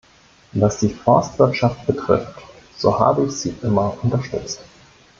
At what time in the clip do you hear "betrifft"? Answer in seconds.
1.85-2.33